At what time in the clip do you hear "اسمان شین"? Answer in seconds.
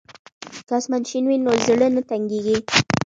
0.79-1.25